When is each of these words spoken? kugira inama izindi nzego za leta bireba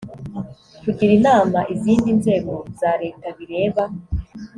kugira 0.83 1.11
inama 1.19 1.59
izindi 1.73 2.09
nzego 2.19 2.53
za 2.79 2.91
leta 3.01 3.27
bireba 3.37 3.83